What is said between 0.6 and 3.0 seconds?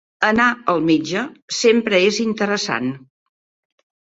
al metge sempre és interessant.